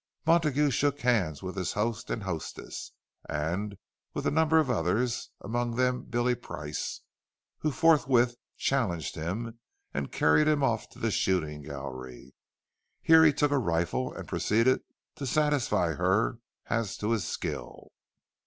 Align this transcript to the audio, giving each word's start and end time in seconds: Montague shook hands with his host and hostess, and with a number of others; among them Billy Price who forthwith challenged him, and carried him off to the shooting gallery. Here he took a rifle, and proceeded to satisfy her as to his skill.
Montague 0.25 0.71
shook 0.71 1.01
hands 1.01 1.43
with 1.43 1.55
his 1.55 1.73
host 1.73 2.09
and 2.09 2.23
hostess, 2.23 2.91
and 3.29 3.77
with 4.15 4.25
a 4.25 4.31
number 4.31 4.57
of 4.57 4.67
others; 4.67 5.29
among 5.41 5.75
them 5.75 6.05
Billy 6.05 6.33
Price 6.33 7.01
who 7.59 7.71
forthwith 7.71 8.35
challenged 8.57 9.13
him, 9.13 9.59
and 9.93 10.11
carried 10.11 10.47
him 10.47 10.63
off 10.63 10.89
to 10.89 10.97
the 10.97 11.11
shooting 11.11 11.61
gallery. 11.61 12.33
Here 13.03 13.23
he 13.23 13.31
took 13.31 13.51
a 13.51 13.59
rifle, 13.59 14.11
and 14.11 14.27
proceeded 14.27 14.81
to 15.17 15.27
satisfy 15.27 15.91
her 15.93 16.39
as 16.65 16.97
to 16.97 17.11
his 17.11 17.25
skill. 17.27 17.91